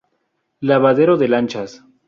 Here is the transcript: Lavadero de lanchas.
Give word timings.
Lavadero 0.61 1.15
de 1.15 1.27
lanchas. 1.27 1.83